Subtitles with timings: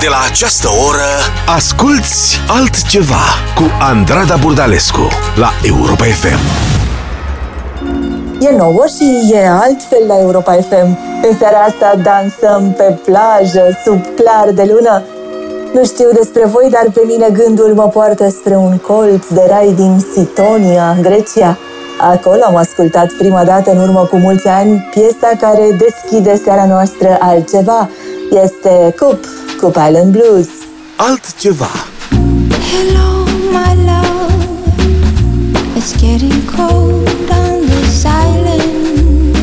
[0.00, 1.10] De la această oră
[1.56, 3.24] Asculți altceva
[3.54, 6.40] Cu Andrada Burdalescu La Europa FM
[8.40, 10.98] E nouă și e altfel la Europa FM.
[11.28, 15.02] În seara asta dansăm pe plajă, sub clar de lună.
[15.72, 19.72] Nu știu despre voi, dar pe mine gândul mă poartă spre un colț de rai
[19.76, 21.58] din Sitonia, Grecia.
[22.00, 27.16] Acolo am ascultat prima dată în urmă cu mulți ani piesa care deschide seara noastră
[27.20, 27.88] altceva.
[28.44, 29.24] Este Cup,
[29.58, 30.66] Cup Island Blues.
[30.98, 31.68] Altceva
[32.70, 34.30] Hello, my love.
[35.76, 39.36] It's getting cold on this island.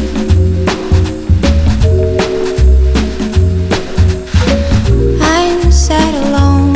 [5.21, 6.75] I'm sad alone.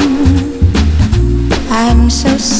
[1.71, 2.58] I'm so sad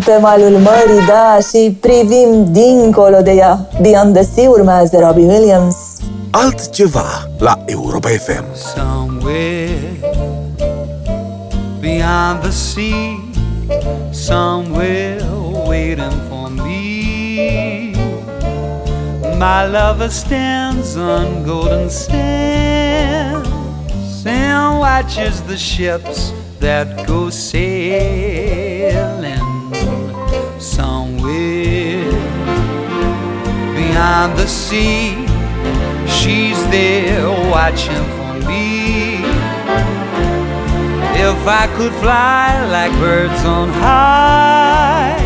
[0.00, 3.68] Stăm pe malul mării, da, și privim dincolo de ea.
[3.80, 5.76] Beyond the Sea urmează Robbie Williams.
[6.30, 8.44] Altceva La Europa FM
[8.74, 9.98] Somewhere
[11.80, 13.16] beyond the sea,
[14.12, 15.20] somewhere
[15.66, 17.92] waiting for me.
[19.38, 23.48] My lover stands on golden sands
[24.22, 28.35] Sam watches the ships that go sailing
[33.96, 35.14] beyond the sea.
[36.06, 39.24] She's there watching for me.
[41.28, 42.46] If I could fly
[42.76, 45.16] like birds on high,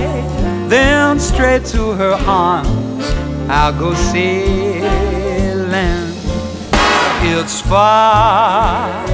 [0.68, 3.04] then straight to her arms
[3.48, 4.90] I'll go sailing.
[7.22, 9.04] It's far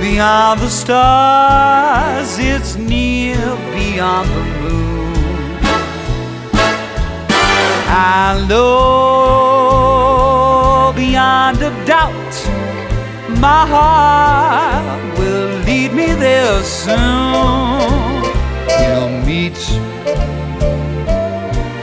[0.00, 3.38] beyond the stars, it's near
[3.76, 4.93] beyond the moon.
[7.96, 8.64] I know
[10.96, 12.34] beyond a doubt
[13.38, 18.22] my heart will lead me there soon.
[18.66, 19.54] We'll meet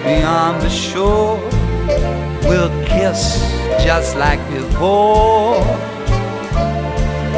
[0.03, 1.39] beyond the shore,
[2.43, 3.39] we'll kiss
[3.81, 5.63] just like before.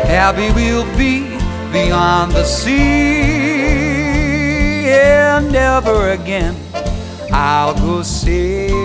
[0.08, 1.38] Happy we'll be
[1.72, 2.72] beyond the sea,
[4.90, 6.56] and never again
[7.34, 8.83] algo seu.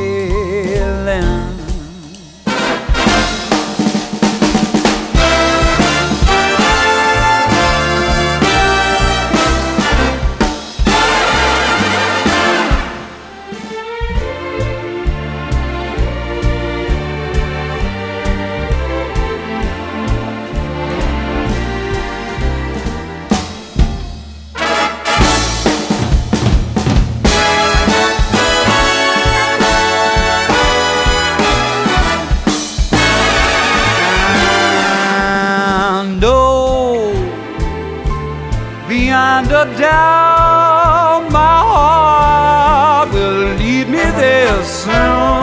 [39.58, 45.42] A doubt, my heart will lead me there soon.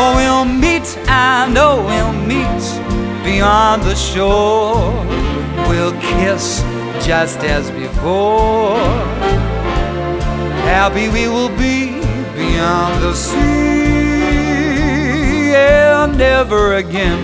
[0.00, 2.64] Oh, we'll meet, I know we'll meet
[3.24, 4.92] beyond the shore.
[5.68, 6.62] We'll kiss
[7.06, 8.76] just as before.
[10.74, 12.00] Happy we will be
[12.36, 14.34] beyond the sea,
[15.54, 17.20] and never again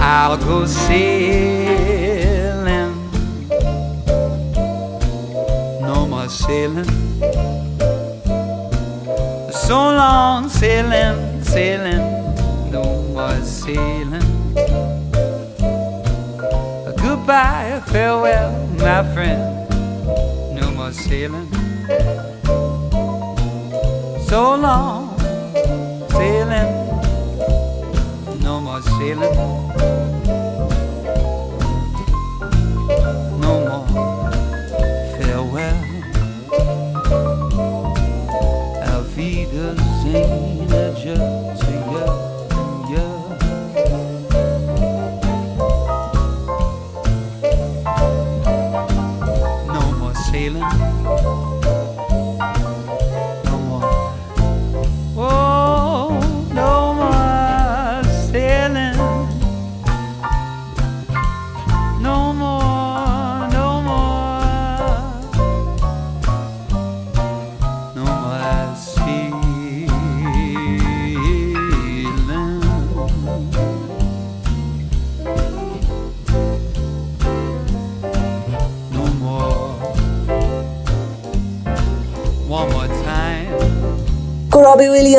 [0.00, 1.61] I'll go sailing.
[6.46, 6.90] Sailing.
[9.52, 12.02] So long sailing, sailing.
[12.70, 12.82] No
[13.14, 14.28] more sailing.
[17.02, 19.42] Goodbye, farewell, my friend.
[20.58, 21.48] No more sailing.
[24.28, 25.18] So long
[26.10, 26.70] sailing.
[28.42, 30.01] No more sailing.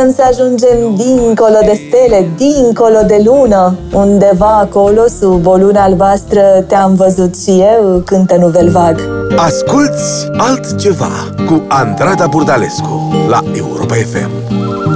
[0.04, 6.42] Robbie Williams ajungem dincolo de stele, dincolo de lună, undeva acolo, sub o lună albastră,
[6.68, 9.00] te-am văzut și eu, cântă Nuvel Vag.
[9.36, 11.12] Asculți altceva
[11.48, 14.93] cu Andrada Burdalescu la Europa FM.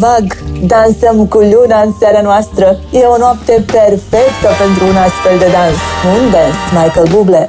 [0.00, 0.38] Moon, Luvel Vag.
[0.66, 2.78] Dansăm cu luna în seara noastră.
[2.90, 5.78] E o noapte perfectă pentru un astfel de dans.
[6.16, 7.46] Un dance, Michael Bublé.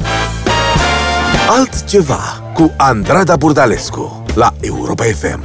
[1.49, 5.44] Altceva cu Andrada Burdalescu la Europa FM.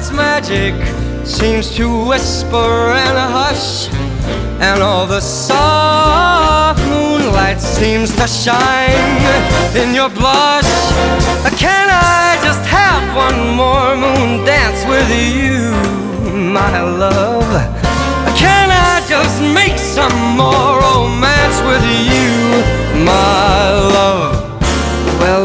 [0.00, 0.74] night's magic
[1.26, 3.88] seems to whisper and hush.
[4.58, 10.72] And all the soft moonlight seems to shine in your blush.
[11.58, 15.70] Can I just have one more moon dance with you,
[16.32, 17.52] my love?
[18.38, 23.49] Can I just make some more romance with you, my?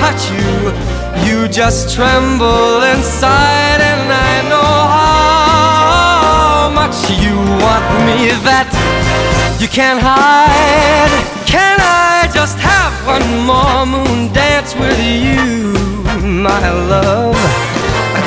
[0.00, 0.56] touch you,
[1.26, 8.68] you just tremble inside, and I know how much you want me that
[9.60, 11.12] you can't hide.
[11.44, 15.76] Can I just have one more moon dance with you,
[16.48, 17.36] my love?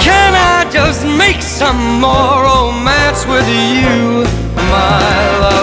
[0.05, 4.25] Can I just make some more romance with you,
[4.69, 5.62] my love?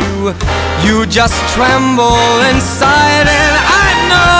[0.85, 2.13] you just tremble
[2.53, 4.37] inside, and I know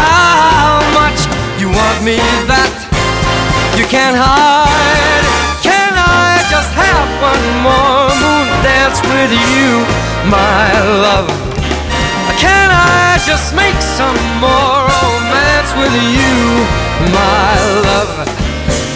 [0.00, 1.20] how much
[1.60, 2.16] you want me
[2.48, 2.72] that
[3.76, 5.24] you can't hide.
[5.60, 9.84] Can I just have one more moon dance with you,
[10.32, 10.72] my
[11.04, 11.28] love?
[12.40, 16.40] Can I just make some more romance with you,
[17.12, 17.52] my
[17.84, 18.12] love?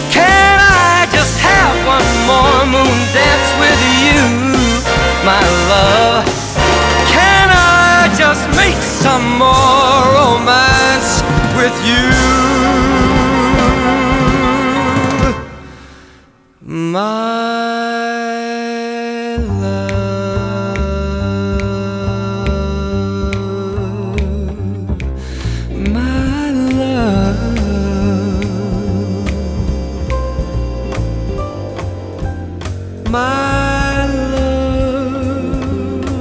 [0.09, 4.64] Can I just have one more moon dance with you,
[5.25, 5.41] my
[5.71, 6.25] love?
[7.09, 11.23] Can I just make some more romance
[11.57, 12.11] with you,
[16.61, 18.34] my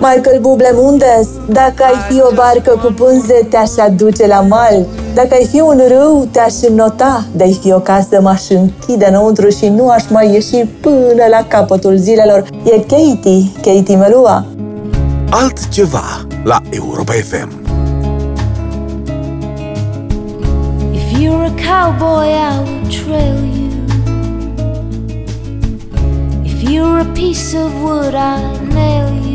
[0.06, 4.86] Michael Bublé Mundes, dacă ai fi o barcă cu pânze, te-aș aduce la mal.
[5.14, 7.24] Dacă ai fi un râu, te-aș înnota.
[7.32, 11.96] De-ai fi o casă, m-aș închide înăuntru și nu aș mai ieși până la capătul
[11.96, 12.44] zilelor.
[12.64, 14.46] E Katie, Katie Melua.
[15.30, 17.48] Altceva la Europa FM.
[20.92, 23.70] If you're a cowboy, I will trail you.
[26.44, 29.33] If you're a piece of wood, I nail you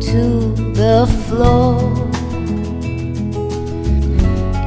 [0.00, 1.92] to the floor.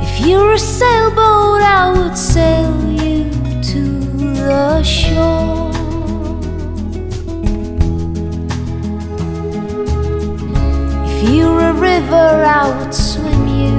[0.02, 3.32] If you're a sailboat, I would sail you
[3.72, 3.84] to
[4.36, 5.72] the shore.
[11.10, 13.78] If you're a river, I would swim you.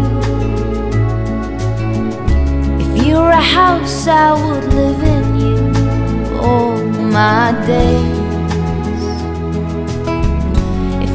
[2.85, 6.79] If you're a house, I would live in you all
[7.19, 8.24] my days.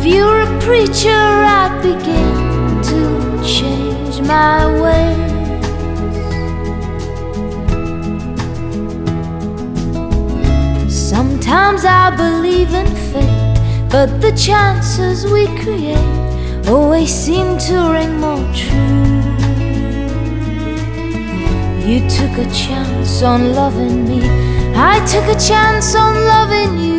[0.01, 5.19] If you're a preacher, I'd begin to change my ways.
[10.89, 18.47] Sometimes I believe in fate, but the chances we create always seem to ring more
[18.55, 19.19] true.
[21.85, 24.21] You took a chance on loving me,
[24.77, 26.98] I took a chance on loving you.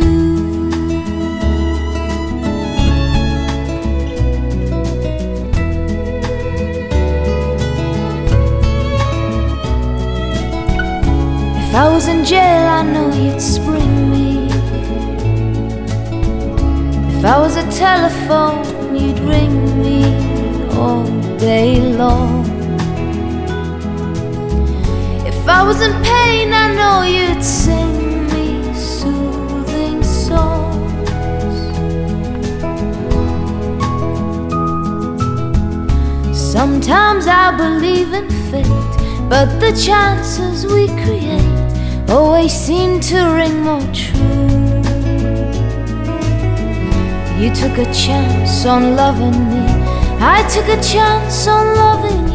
[11.71, 14.47] If I was in jail, I know you'd spring me.
[17.15, 20.03] If I was a telephone, you'd ring me
[20.75, 21.05] all
[21.37, 22.43] day long.
[25.25, 31.55] If I was in pain, I know you'd sing me soothing songs.
[36.37, 38.93] Sometimes I believe in fate,
[39.29, 41.50] but the chances we create
[42.11, 44.81] always seemed to ring more true.
[47.39, 49.65] You took a chance on loving me,
[50.19, 52.30] I took a chance on loving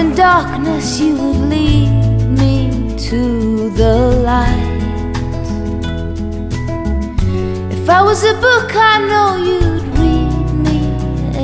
[0.00, 1.90] in darkness, you would lead
[2.40, 3.94] me to the
[4.28, 4.80] light.
[7.76, 10.78] If I was a book, I know you'd read me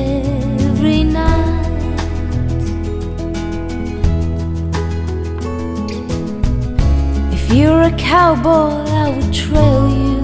[0.08, 1.66] every night.
[7.36, 10.20] If you were a cowboy, I would trail you.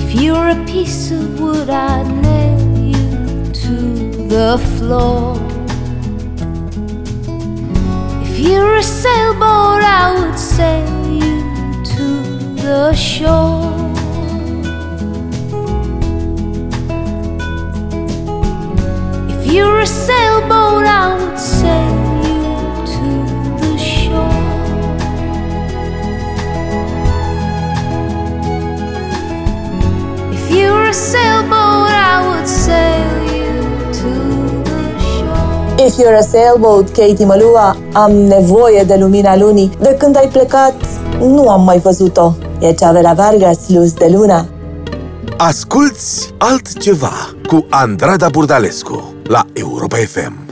[0.00, 3.76] If you were a piece of wood, I'd nail you to
[4.34, 5.41] the floor.
[8.44, 12.06] If you're a sailboat, I would sail you to
[12.60, 13.70] the shore.
[19.30, 21.81] If you're a sailboat, I would sail
[35.92, 39.70] If you're a sailboat, Katie Malua, am nevoie de lumina lunii.
[39.80, 40.74] De când ai plecat,
[41.18, 42.32] nu am mai văzut-o.
[42.60, 44.46] E Chavela Vargas, Luz de Luna.
[45.36, 47.12] Asculți altceva
[47.46, 50.51] cu Andrada Burdalescu la Europa FM.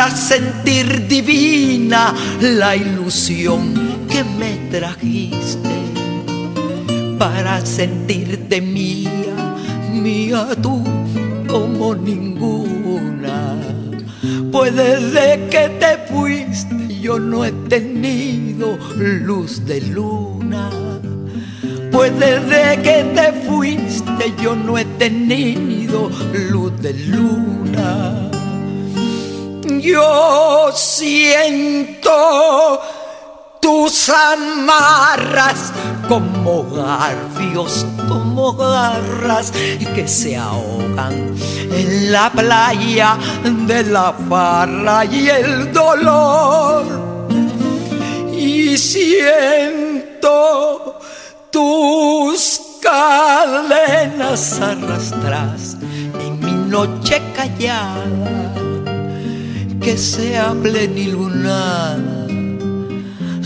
[0.00, 5.76] Para sentir divina la ilusión que me trajiste,
[7.18, 9.36] para sentirte mía,
[9.92, 10.82] mía tú
[11.46, 13.56] como ninguna.
[14.50, 20.70] Pues desde que te fuiste yo no he tenido luz de luna.
[21.92, 26.10] Pues desde que te fuiste yo no he tenido
[26.50, 28.29] luz de luna.
[29.82, 32.10] Yo siento
[33.60, 35.72] tus amarras
[36.06, 39.52] como garfios, como garras
[39.94, 41.34] que se ahogan
[41.72, 46.84] en la playa de la farra y el dolor.
[48.32, 50.10] Y siento
[51.50, 55.76] tus cadenas arrastras
[56.18, 58.39] en mi noche callada
[59.80, 62.26] que sea plenilunada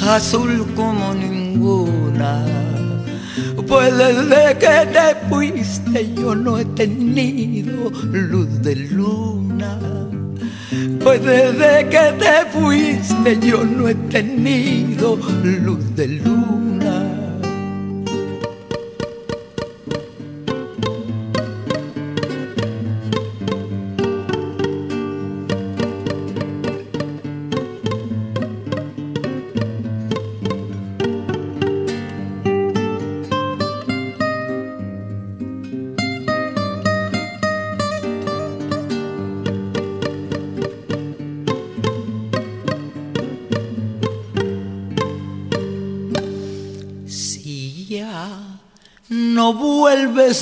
[0.09, 2.45] azul como ninguna.
[3.67, 9.79] Pues desde que te fuiste yo no he tenido luz de luna.
[11.03, 17.04] Pues desde que te fuiste yo no he tenido luz de luna.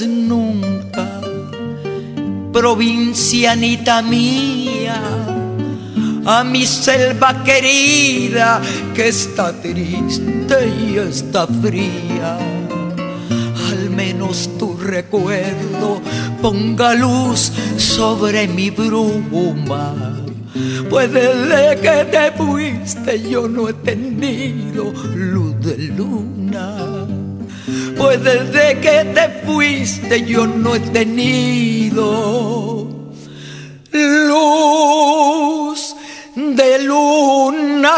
[0.07, 1.21] Nunca,
[2.53, 5.01] provincianita mía,
[6.25, 8.61] a mi selva querida
[8.95, 12.39] que está triste y está fría.
[13.71, 16.01] Al menos tu recuerdo
[16.41, 19.95] ponga luz sobre mi bruma.
[20.91, 27.22] Pues desde que te fuiste yo no he tenido luz de luna.
[27.97, 32.63] Pues desde que te fuiste yo no he tenido
[33.93, 35.95] luz
[36.35, 37.91] de luna.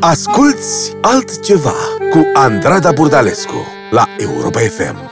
[0.00, 1.74] Asculți altceva
[2.10, 5.09] cu Andrada Burdalescu la Europa FM.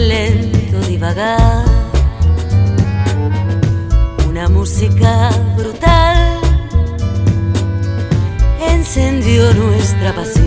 [0.00, 1.64] Lento divagar
[4.28, 6.40] una música brutal
[8.68, 10.43] encendió nuestra pasión.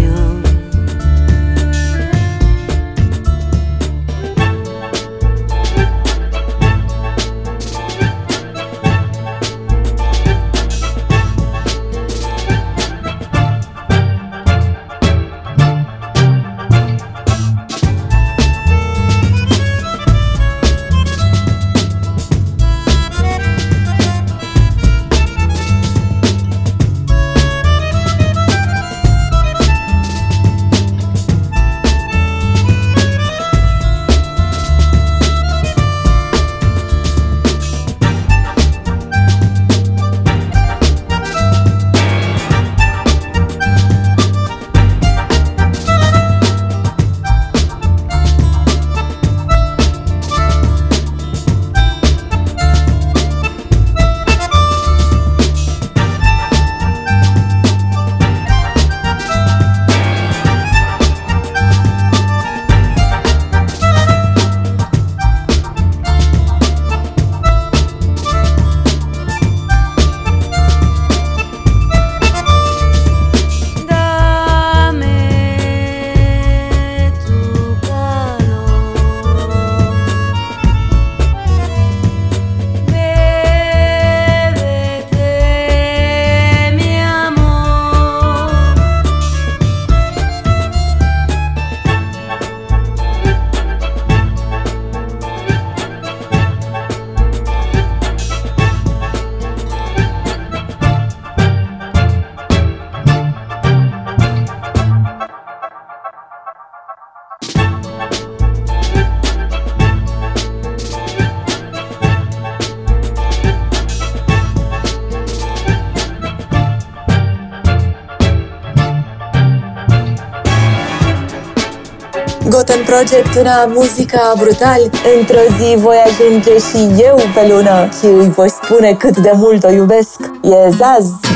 [124.38, 125.24] Brutal E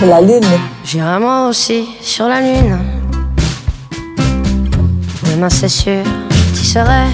[0.06, 0.22] la
[0.84, 2.78] J'irai moi aussi sur la lune.
[5.24, 7.08] Demain c'est sûr, je t'y serai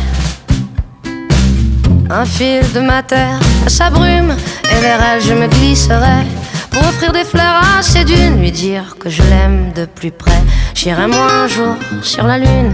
[2.09, 3.39] Un fil de ma terre.
[3.65, 4.35] À sa brume
[4.71, 6.25] Et vers elle je me glisserai
[6.71, 10.41] Pour offrir des fleurs à ses dunes Lui dire que je l'aime de plus près.
[10.73, 12.73] J'irai moi un jour sur la lune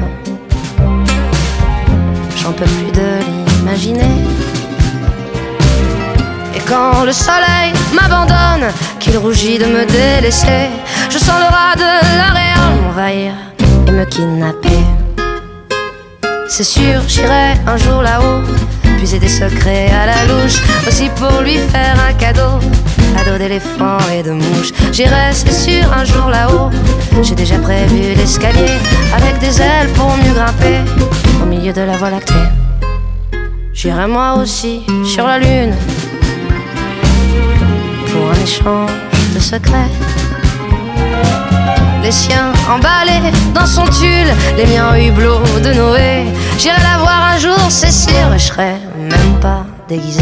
[2.44, 4.02] J'en peux plus de l'imaginer.
[6.56, 10.70] Et quand le soleil m'abandonne, qu'il rougit de me délaisser,
[11.10, 13.34] je sens le rat de l'aréole m'envahir
[13.88, 14.84] et me kidnapper.
[16.50, 18.42] C'est sûr, j'irai un jour là-haut,
[18.98, 22.60] puiser des secrets à la louche, aussi pour lui faire un cadeau,
[23.20, 24.72] ado d'éléphant et de mouche.
[24.92, 26.70] J'irai, c'est sûr, un jour là-haut,
[27.24, 28.78] j'ai déjà prévu l'escalier,
[29.16, 30.80] avec des ailes pour mieux grimper,
[31.72, 32.34] de la voie lactée.
[33.72, 35.74] J'irai moi aussi sur la lune,
[38.12, 38.92] pour un échange
[39.34, 39.90] de secrets.
[42.04, 46.26] Les siens emballés dans son tulle, les miens au hublot de Noé.
[46.58, 50.22] J'irai la voir un jour, c'est sûr, je serai même pas déguisé.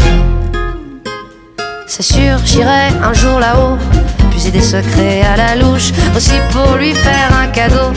[1.88, 3.76] C'est sûr, j'irai un jour là-haut,
[4.42, 7.92] puiser des secrets à la louche, aussi pour lui faire un cadeau,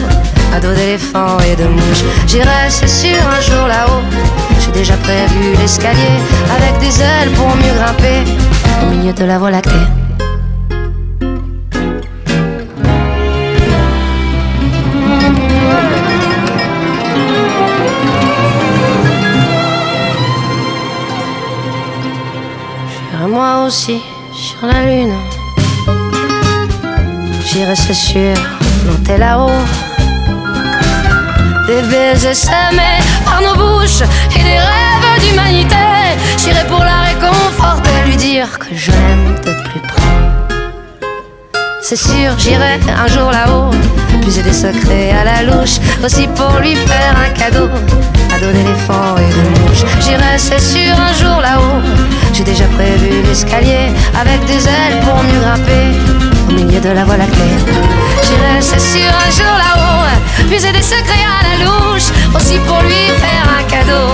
[0.54, 2.04] un dos d'éléphant et de mouche.
[2.28, 4.04] J'irai, c'est sûr, un jour là-haut,
[4.60, 6.20] j'ai déjà prévu l'escalier,
[6.56, 8.24] avec des ailes pour mieux grimper,
[8.84, 9.72] au milieu de la voie lactée.
[23.12, 24.00] J'irai moi aussi
[24.34, 25.16] sur la lune.
[27.56, 28.34] J'irai, c'est sûr,
[28.84, 29.50] planter là-haut.
[31.68, 34.02] Des baisers semés par nos bouches
[34.36, 35.76] et des rêves d'humanité.
[36.38, 41.50] J'irai pour la réconforter, lui dire que je l'aime de plus près.
[41.82, 43.72] C'est sûr, j'irai un jour là-haut,
[44.22, 47.70] puiser des secrets à la louche, aussi pour lui faire un cadeau,
[48.36, 49.86] ado d'éléphant et de mouche.
[50.02, 51.82] J'irai, c'est sûr, un jour là-haut,
[52.34, 57.18] j'ai déjà prévu l'escalier, avec des ailes pour mieux grimper, au milieu de la voie
[57.18, 57.56] lactée.
[58.24, 63.04] J'irai, c'est sûr, un jour là-haut, puiser des secrets à la louche, aussi pour lui
[63.24, 64.08] faire un cadeau,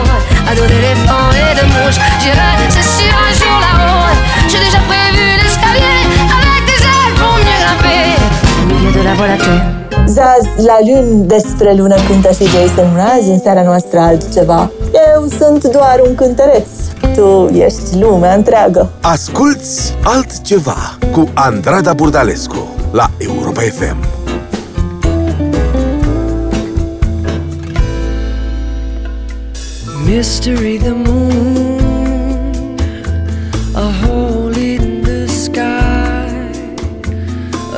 [0.50, 2.00] ado d'éléphant et de mouche.
[2.22, 4.16] J'irai, c'est sûr, un jour là-haut,
[4.50, 6.00] j'ai déjà prévu l'escalier,
[6.38, 8.04] avec des ailes pour mieux grimper,
[8.62, 9.62] au milieu de la voie lactée.
[10.08, 14.72] Zaz la lune despre lună cântă și Jason Mraz În seara noastră altceva
[15.16, 16.68] Eu sunt doar un cântăreț
[17.16, 23.98] Tu ești lumea întreagă Asculți altceva cu Andrada Burdalescu la Europa FM.
[30.06, 32.76] Mystery the moon,
[33.76, 36.28] a hole in the sky,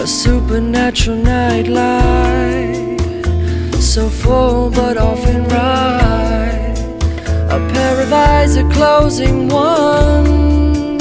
[0.02, 3.00] a supernatural nightlight,
[3.80, 5.23] so full but often
[8.44, 11.00] eyes, a closing one,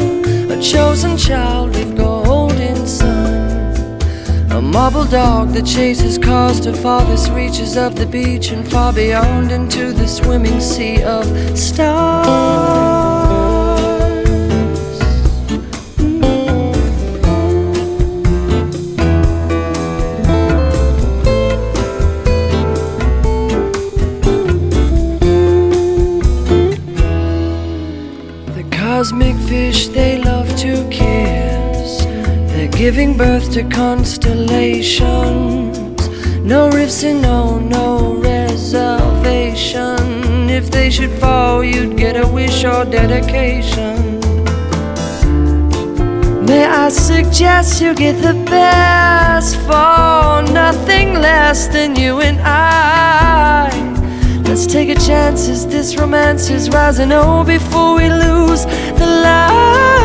[0.51, 4.01] a chosen child with golden sun.
[4.51, 9.51] A marble dog that chases cars to farthest reaches of the beach and far beyond
[9.51, 11.25] into the swimming sea of
[11.59, 13.02] stars.
[32.83, 35.79] Giving birth to constellations.
[36.41, 40.51] No rifts and no, no reservation.
[40.51, 44.19] If they should fall, you'd get a wish or dedication.
[46.45, 53.71] May I suggest you get the best for nothing less than you and I.
[54.45, 57.13] Let's take a chance as this romance is rising.
[57.13, 58.65] Oh, before we lose
[58.99, 60.02] the lighting.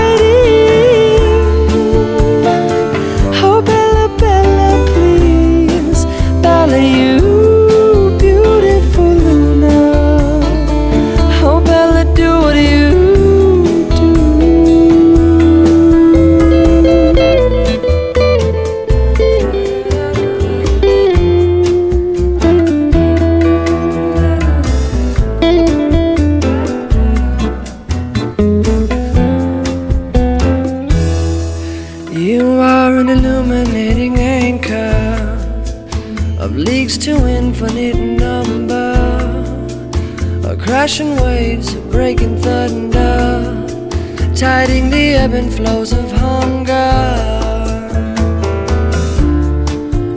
[45.45, 47.27] Flows of hunger.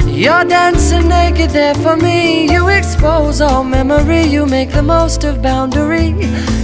[0.09, 2.51] You're dancing naked there for me.
[2.51, 4.23] You expose all memory.
[4.23, 6.15] You make the most of boundary.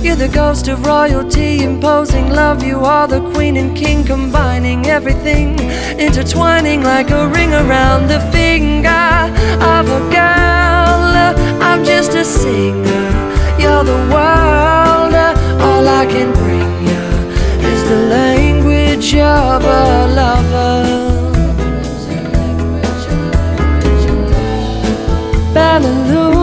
[0.01, 2.63] You're the ghost of royalty, imposing love.
[2.63, 5.59] You are the queen and king, combining everything,
[5.99, 9.33] intertwining like a ring around the finger
[9.75, 11.03] of a girl.
[11.63, 13.07] I'm just a singer.
[13.61, 15.15] You're the world.
[15.61, 16.56] All I can bring
[17.89, 21.07] the language of a lover.
[25.79, 26.36] Luna,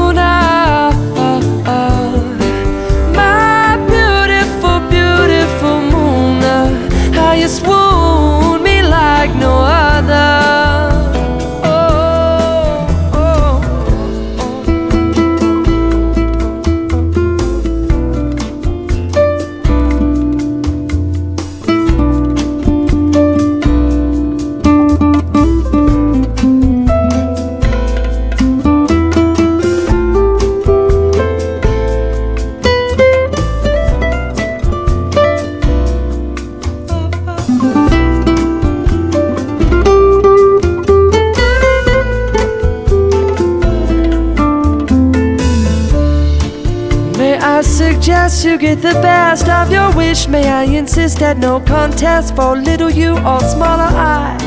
[48.63, 50.29] get the best of your wish?
[50.29, 54.37] May I insist at no contest for little you or smaller I?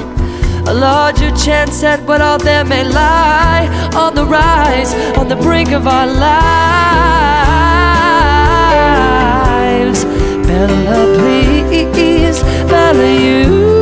[0.67, 5.73] A larger chance at what all there may lie on the rise, on the brink
[5.73, 6.27] of our lives.
[10.47, 13.76] Bella, please, Bella, you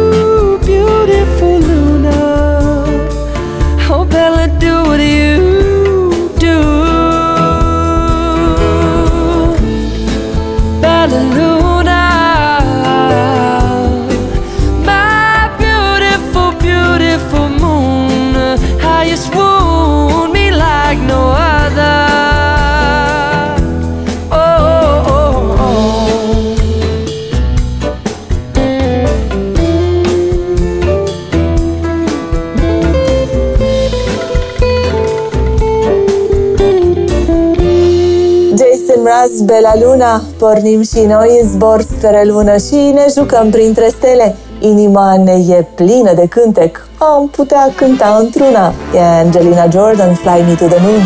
[39.45, 43.89] Jason Mraz, Bela Luna, pornim și noi în zbor spre lună și ne jucăm printre
[43.89, 44.37] stele.
[44.59, 48.73] Inima ne e plină de cântec, am putea cânta într-una.
[48.95, 51.03] E Angelina Jordan, Fly Me to the Moon.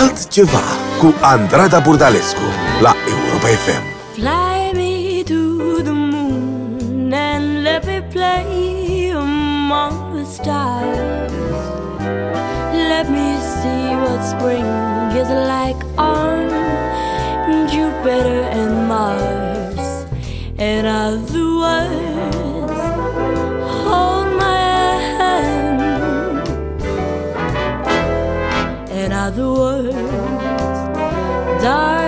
[0.00, 0.62] Altceva
[1.00, 2.46] cu Andrada Burdalescu
[2.82, 3.82] la Europa FM.
[4.12, 11.60] Fly me to the moon and let me play among the stars.
[12.90, 14.66] Let me see what spring
[15.20, 16.11] is like on
[18.12, 20.04] Jupiter and Mars.
[20.58, 22.82] In other words,
[23.84, 26.48] hold my hand.
[28.90, 29.94] In other words,
[31.62, 32.01] darling,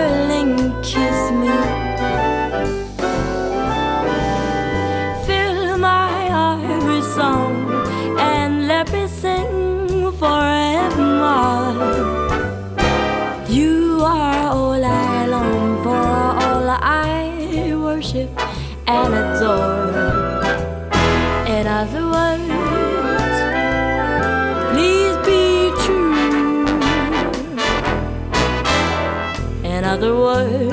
[30.25, 30.64] In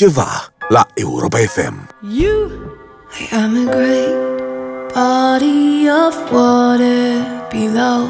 [0.00, 1.86] altceva la Europa FM.
[2.00, 2.48] You,
[3.12, 8.08] I am a great body of water below.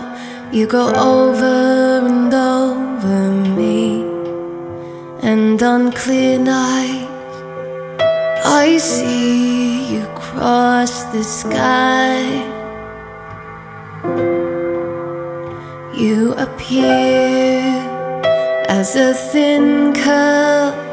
[0.53, 4.05] You go over and over me,
[5.23, 7.35] and on clear nights,
[8.45, 12.23] I see you cross the sky.
[15.97, 17.67] You appear
[18.69, 20.90] as a thin curl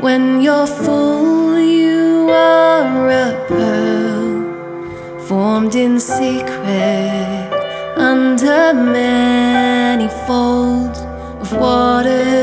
[0.00, 1.58] when you're full.
[1.58, 7.50] You are a pearl formed in secret
[7.96, 11.00] under many folds
[11.42, 12.40] of water.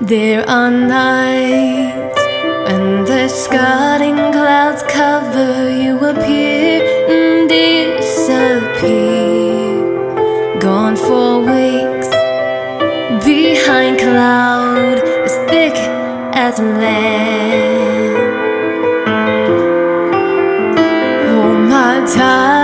[0.00, 2.22] There are nights
[2.66, 8.80] when the scudding clouds cover you appear and disappear.
[10.58, 11.79] Gone for weeks
[13.70, 15.76] behind cloud as thick
[16.34, 18.16] as land.
[21.28, 22.59] Hold my tight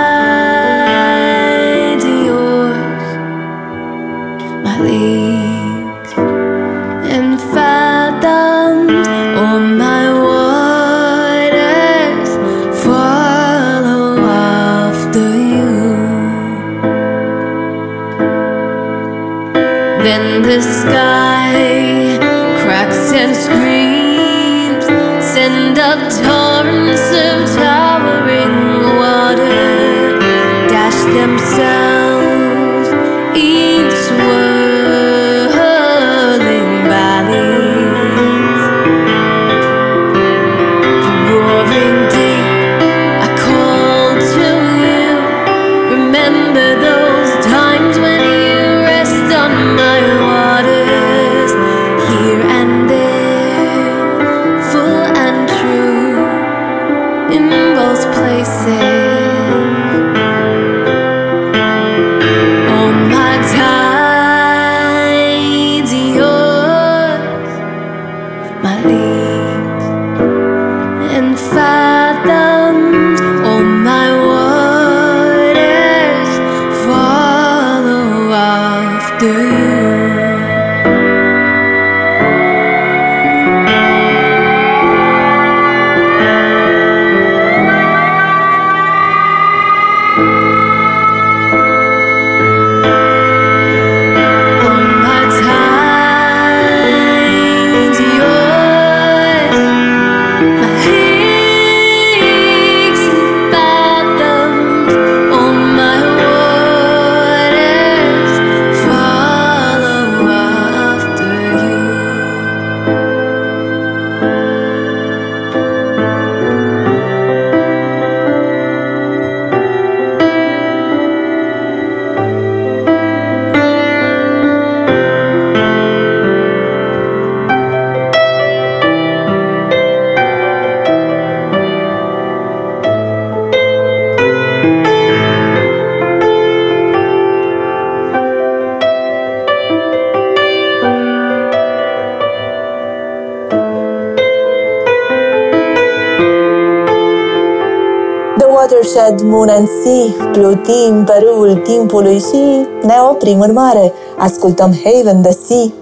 [148.67, 153.93] Watershed, Moon and Sea, plutim pe râul timpului și ne oprim în mare.
[154.19, 155.73] Ascultăm Haven the Sea.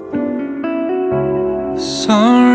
[1.76, 2.53] Sun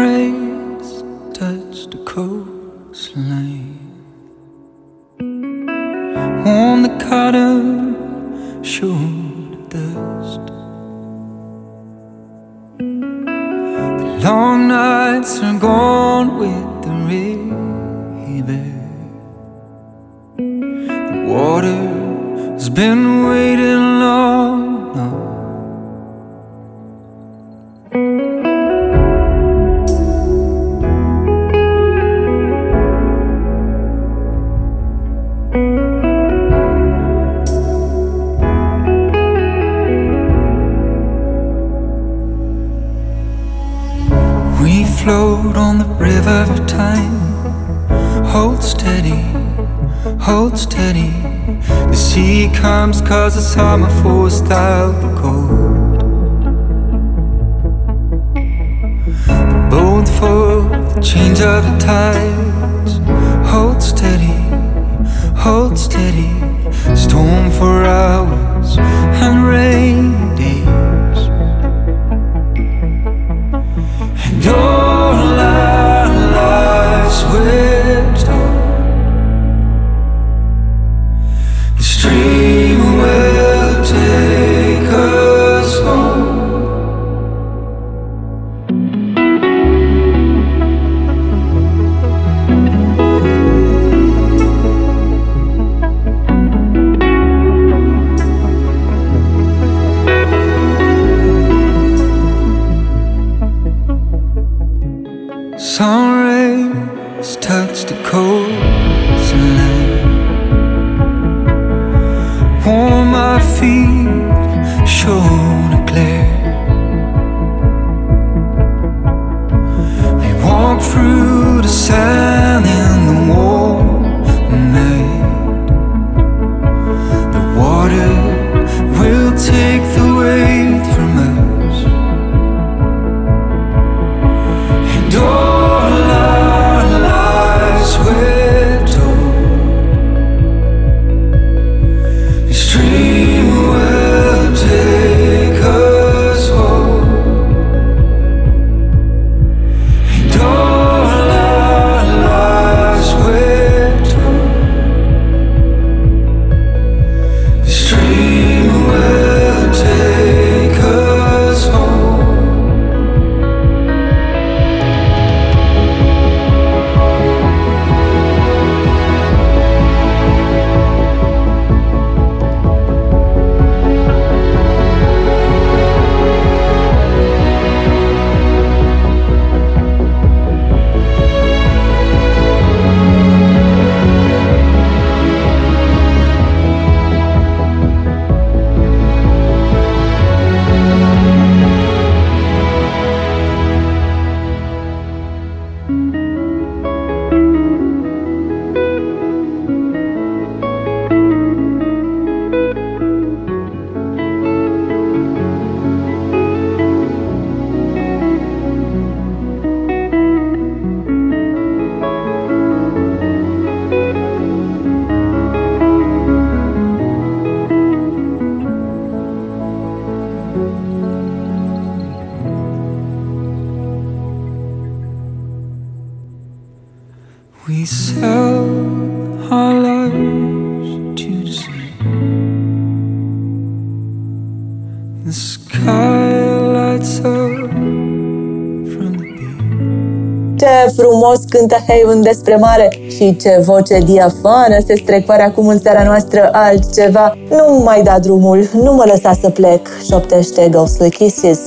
[241.20, 246.50] frumos cântă Heivân despre mare și ce voce diafană se strecoare acum în seara noastră
[246.52, 247.34] altceva.
[247.50, 251.60] Nu mai da drumul, nu mă lăsa să plec, șoptește Ghostly Kisses.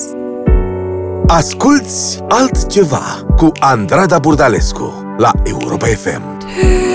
[1.26, 6.22] Asculți altceva cu Andrada Burdalescu la Europa FM.
[6.60, 6.91] Hey.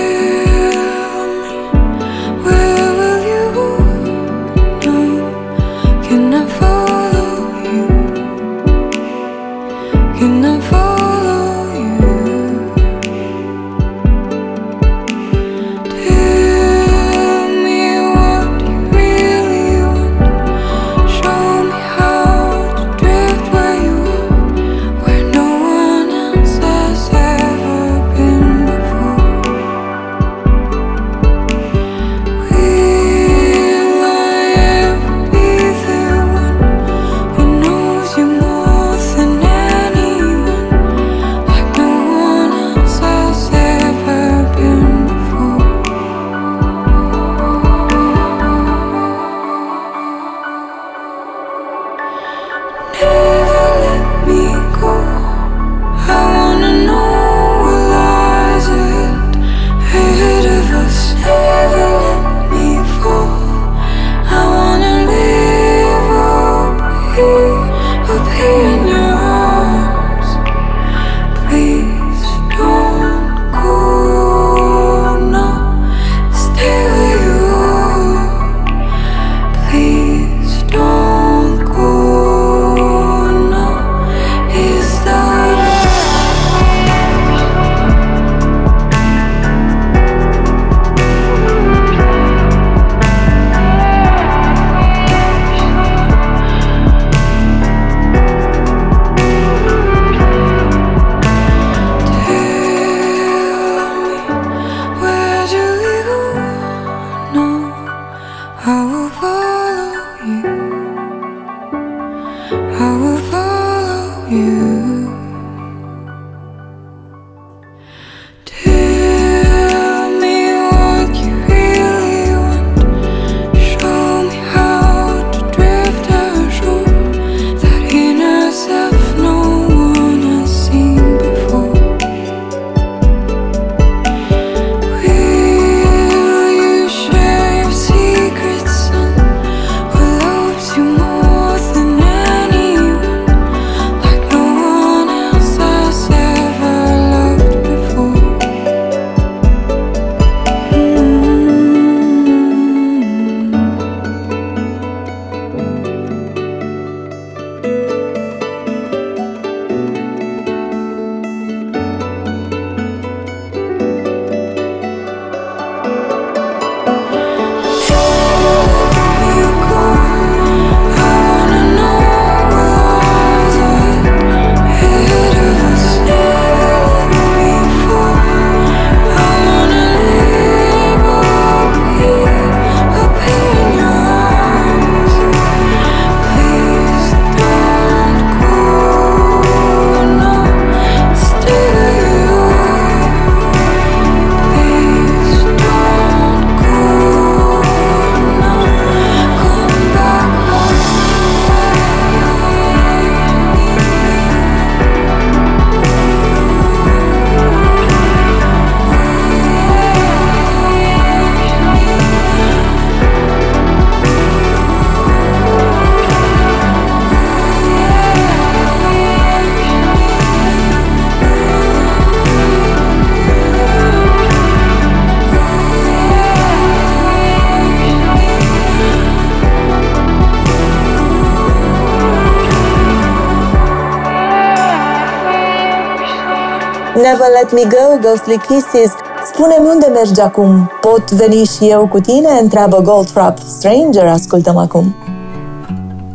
[237.08, 238.92] Never Let Me Go, Ghostly Kisses.
[239.32, 240.70] Spune-mi unde mergi acum?
[240.80, 242.38] Pot veni și eu cu tine?
[242.40, 243.38] Întreabă Goldfrapp.
[243.38, 244.94] Stranger, ascultăm acum.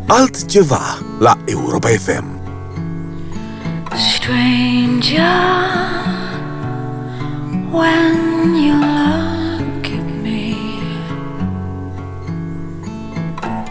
[0.08, 2.26] Altceva la Europa FM.
[4.16, 5.22] Stranger,
[7.72, 10.56] when you look at me,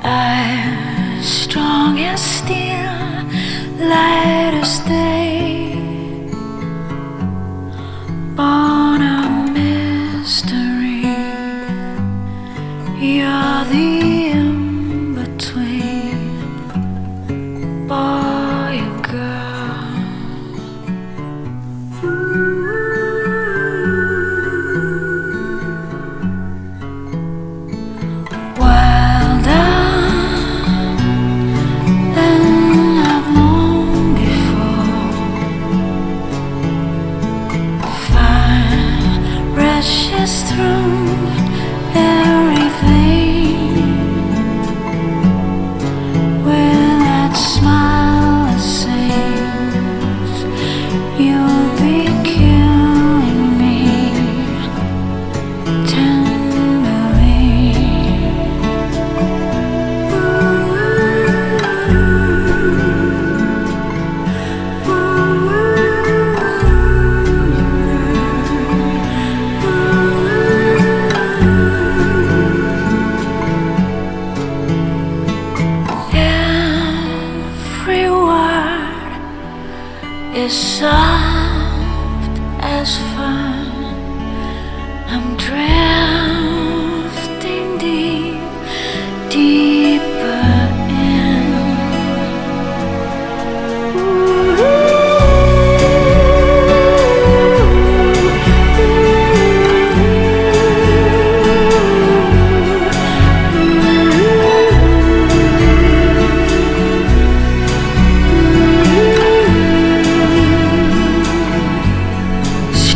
[0.05, 2.93] I'm strong as steel,
[3.79, 4.42] light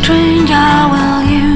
[0.07, 1.46] Stranger, will you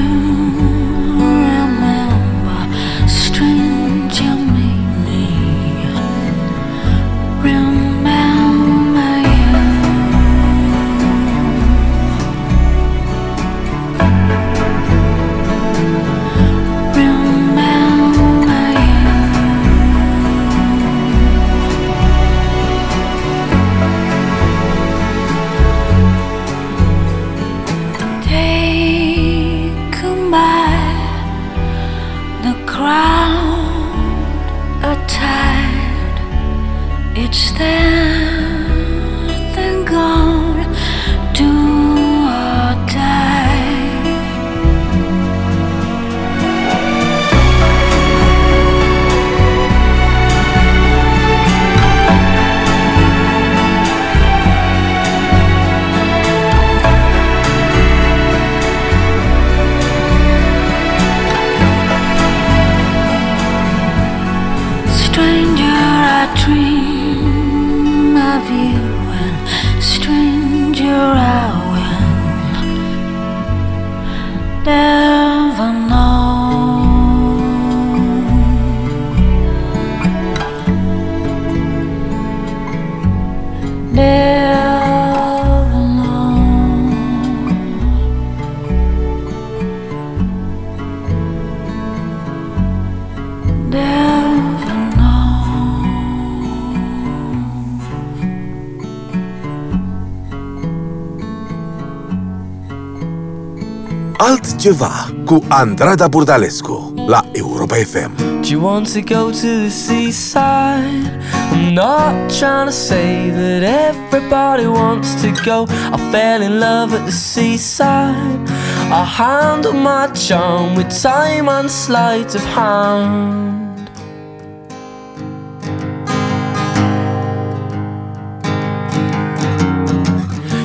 [104.62, 108.10] Altceva cu Andrada Burdalescu la Europa FM.
[108.16, 111.18] Do you want to go to the seaside?
[111.50, 115.66] I'm not trying to say that everybody wants to go.
[115.92, 118.48] I fell in love at the seaside.
[118.90, 123.51] I handle my charm with time and sleight of hand.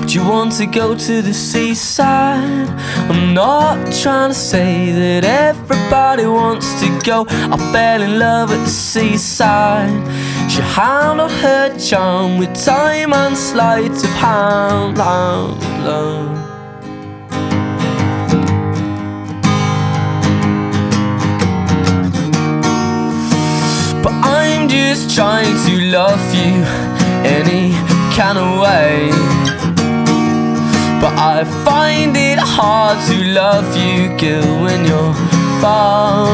[0.08, 2.70] Do you want to go to the seaside?
[3.12, 7.26] I'm not trying to say that everybody wants to go.
[7.30, 9.91] I fell in love at the seaside.
[10.49, 14.97] She handled her charm with time and sleight of hand.
[14.97, 16.38] Love, love.
[24.01, 26.64] But I'm just trying to love you
[27.28, 27.74] any
[28.16, 29.37] kind of way.
[31.08, 35.14] But I find it hard to love you, girl, when you're
[35.62, 36.28] far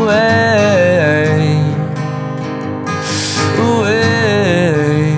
[0.00, 1.62] away.
[3.68, 5.14] Away.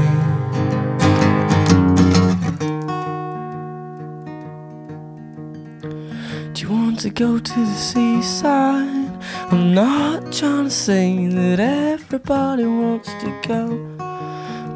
[6.53, 9.11] Do you want to go to the seaside?
[9.51, 13.89] I'm not trying to say that everybody wants to go.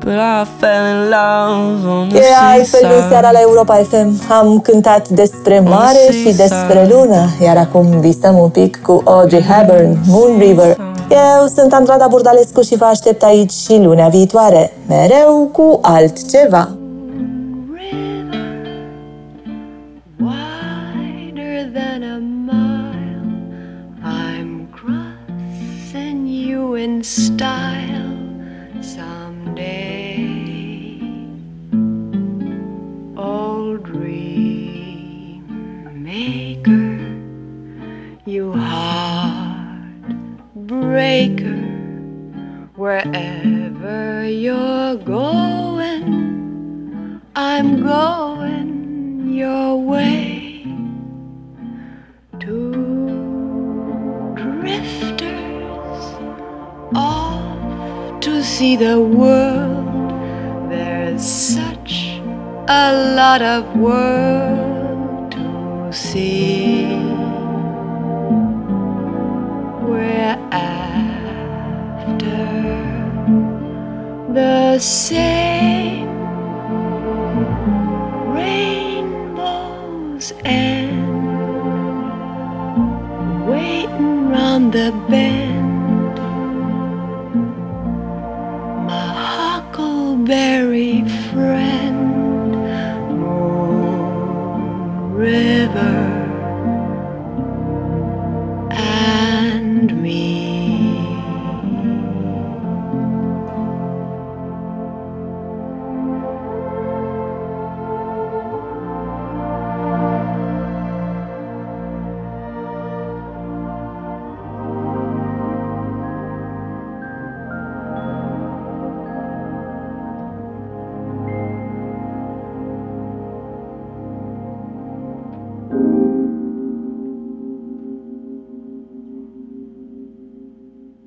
[0.01, 3.41] But I fell in love on the E altfel în seara la seaside.
[3.41, 9.03] Europa FM am cântat despre mare și despre lună, iar acum visăm un pic cu
[9.05, 10.77] Audrey Hepburn, Moon River.
[11.11, 16.69] Eu sunt Andrada Burdalescu și vă aștept aici și lunea viitoare, mereu cu altceva.
[26.75, 27.94] wider